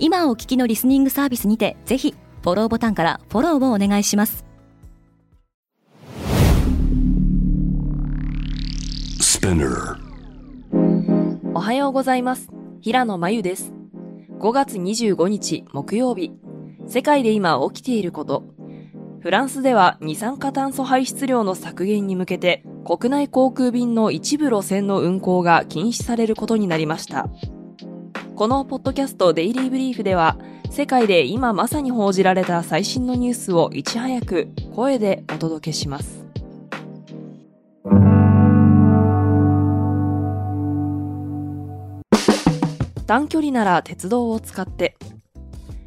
[0.00, 4.44] 今お聞きのリスニングサービスにてぜひフォローボタンからフォローをお願いします。
[11.52, 12.48] おはようございます。
[12.80, 13.72] 平野真由です。
[14.38, 16.30] 5月25日木曜日
[16.86, 18.44] 世界で今起きていること。
[19.20, 27.28] フランスでは二酸化炭素排出量の削減に向けて国内航空便の一部路線の運航が禁止されることになりました。
[28.38, 30.38] このポッドキャストデイリーブリーフでは
[30.70, 36.24] 世界で今まさに報じられた最新のニュースをいち早く声でお届けします。
[43.08, 44.96] 短距離なら鉄道を使って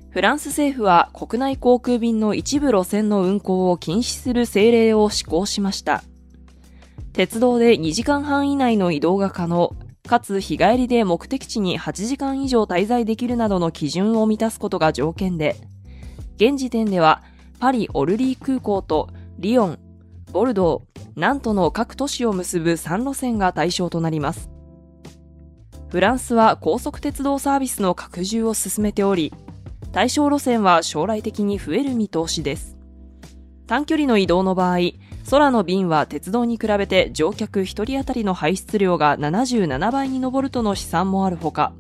[0.10, 6.04] フランス政府は国内航空便の一部路線の運行を禁止する政令を施行しました。
[7.14, 9.74] 鉄道で2時間半以内の移動が可能、
[10.08, 15.56] かつ日帰りで目的地に8時間以上滞在できるなどの基準を満たすことが条件で、
[16.36, 17.24] 現時点では
[17.60, 19.80] パリ・オルリー空港とリヨン、
[20.32, 24.50] ボルドー、ナントの各都市を結ぶ3路線が対象となります。
[25.90, 29.34] フランスは高速鉄道サービスの拡充を進めており、
[29.92, 32.78] 対象路線は将来的に増える見通しです。
[33.68, 34.78] 短距離の移動の場合、
[35.30, 41.74] 空の便は鉄道に比べて乗客1人当たりの排出量が77倍に上るとの試算もあるほか、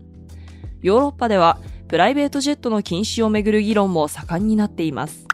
[0.81, 5.27] ヨーロッパではプライベートジェットの禁止をめぐる議論も盛んになっています。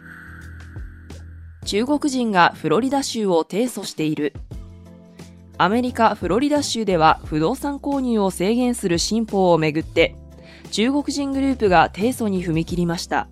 [1.64, 4.32] 中国人がフロリダ州を提訴している。
[5.58, 10.16] アメリカ・フロリダ州では不動産購入を制限する新法をめぐって、
[10.70, 13.28] 中国人グループが提訴に踏み切りました。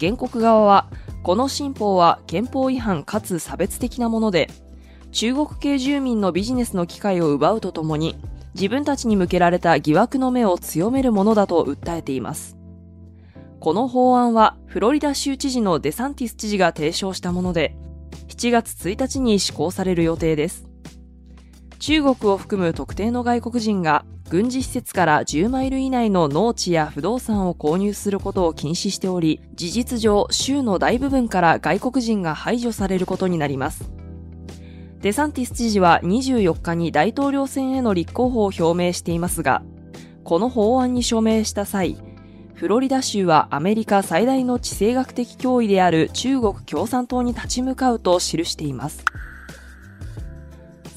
[0.00, 0.90] 原告側は
[1.24, 4.50] この新法は憲法違反かつ差別的なもので、
[5.10, 8.14] 中国系住民のビジネスの機会を奪うとともに、
[8.54, 12.58] 自分たちに向けられた疑惑の目を強めるものだと訴えています。
[13.58, 17.74] この法案はフロリダ州知事のデサンティス知事が提唱したもので、
[18.28, 20.66] 7月1日に施行される予定です。
[21.78, 33.90] 中国を含む特定の外国人が軍事施設から10マイル以内の農地や不動産を購入することを禁止しており、事実上、州の大部分から外国人が排除されることになります。
[35.02, 39.62] デサンティス知事は24日に大統領選への立候補を表明していますが、
[40.24, 41.98] この法案に署名した際、
[42.54, 49.04] フロリダ州はアメリカ最大の地政学的脅威である中国共産党に立ち向かうと記しています。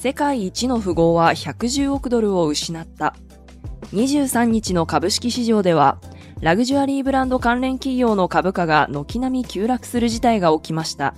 [0.00, 3.16] 世界一の富豪は110億ドルを失った。
[3.92, 5.98] 23日の株式市場では、
[6.40, 11.16] ラグジュアリーブランド関連企業の株価が軒並み急落する事態が起きました。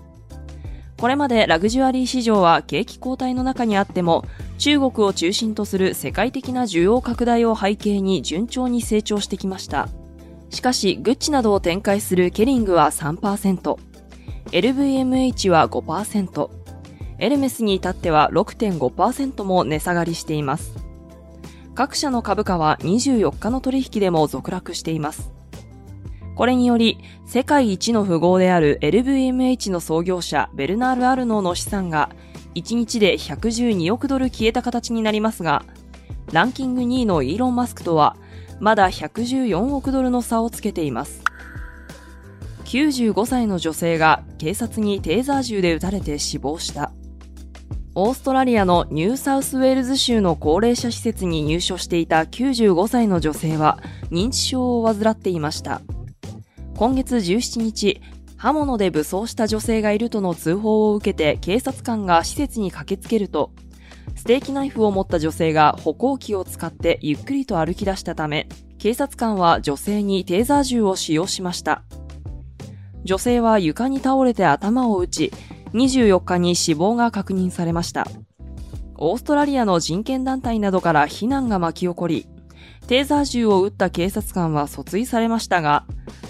[0.98, 4.24] これまでラグジュアリー市場は景気後退の中にあっても、
[4.56, 9.90] 中国を中心とする世界的な需要拡大を背景に順調に成長してきました。
[10.48, 13.76] しかし、グッチなどを展開するケリングは3%、
[14.52, 16.59] LVMH は5%、
[17.20, 20.74] エルメスに至っては6.5%も値下がりしています。
[21.74, 25.30] 各社の株価は24日の取引でも続落しています。
[26.34, 32.08] これにより、世界一の富豪である LVMH の創業者ベルナール・アルノーの資産が
[32.54, 35.64] 1日で112億ドル消えた形になりますが、
[36.32, 38.16] ランキング2位のイーロン・マスクとは
[38.58, 41.22] まだ114億ドルの差をつけています。
[42.64, 46.92] 95歳の女性が警察にテーザー銃で撃たれて死亡した。
[47.96, 53.80] オーストラリアのニューサウスウェールズ州の高齢者施設に入所していた95歳の女性は
[54.12, 55.80] 認知症を患っていました。
[56.76, 58.00] 今月17日、
[58.36, 63.50] 刃物で武装した女性がいるとの通報を受けて警察官が施設に駆けつけると、
[64.14, 68.48] ステーキナイフを持った女性が歩行器を使ってゆっくりと歩き出したため、
[68.78, 71.82] 警察官は女性にテーザー銃を使用しました。
[73.02, 75.32] 女性は床に倒れて頭を打ち、
[75.72, 78.06] 24日に死亡が確認されました。
[78.96, 82.26] オーストラリアの人権団体などから非難が巻き起こり、
[82.86, 85.84] テーザー銃を撃った警察官は訴追されましたが、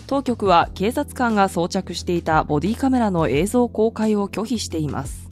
[0.07, 5.27] 当局は警察官が装着していたボディカメラの映像公開を拒否しています。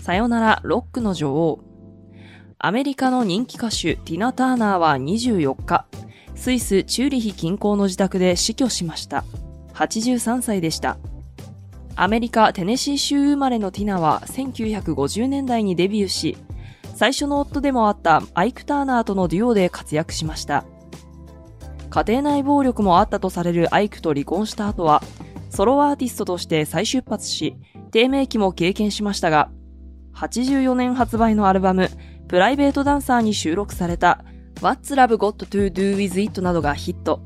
[0.00, 1.60] さよならロックの女王。
[2.58, 5.86] アメリカの人気歌手ティナ・ターナーは24日、
[6.34, 9.24] スイス・チューリヒ近郊の自宅で死去しました。
[9.74, 10.98] 83歳でした。
[11.98, 16.36] アメリカ・テネシー州生まれのティナは1950年代にデビューし、
[16.94, 20.66] 最初の夫でもあったアイク・ターナーとのデュオで活躍しました。
[21.88, 25.02] 家庭内暴力もあったとされるアイクと離婚した後は、
[25.48, 27.56] ソロアーティストとして再出発し、
[27.92, 29.50] 低迷期も経験しましたが、
[30.14, 31.88] 84年発売のアルバム、
[32.28, 34.22] プライベートダンサーに収録された
[34.56, 37.22] What's Love Got to Do With It などがヒット。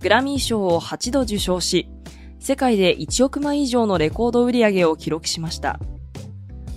[0.00, 1.90] グラミー賞を8度受賞し、
[2.40, 5.78] 世界で1億枚以上のレコード売り上げを記録しました。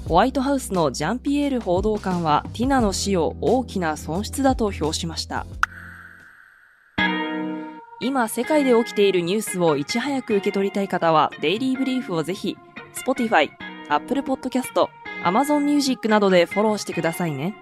[0.08, 5.46] ホワイトハウスのジャンピエール報道官はティナの死を大きな損失だと評しました。
[8.02, 12.58] 今世界で起きているニュースをいち早く受け取りたい方はデイリーブリーフをぜひ
[12.94, 13.50] Spotify、
[13.88, 14.90] Apple Podcast、
[15.24, 17.56] Amazon Music などでフォローしてくださいね。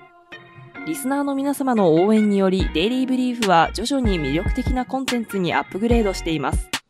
[0.87, 6.80] リスナーの皆様の応援によりデイリーブリーフは徐々に魅力的なコンテンツにアップグレードしています。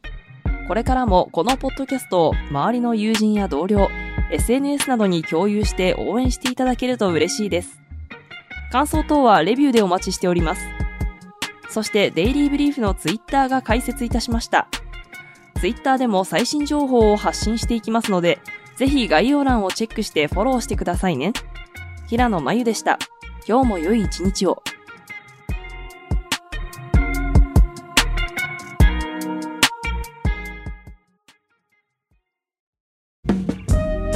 [0.67, 3.89] これからもこのポッドキャストを周りの友人や同僚、
[4.31, 7.81] SNS などに共有して応援していただけると嬉しいです。
[8.71, 10.61] 感想等はレビューでお待ちしております。
[11.69, 14.67] そしてデイリーブリーフのツイッターが開設いたしました。
[15.59, 18.39] ツイッターでも最新情報を発信していきますので、
[18.77, 21.33] ぜひ概要欄をチェックしてフォローしてくださいね。
[22.07, 22.97] 平野真由でした。
[23.47, 24.63] 今日も良い一日を。